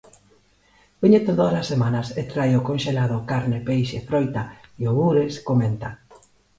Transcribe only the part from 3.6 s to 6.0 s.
peixe, froita, iogures...", comenta.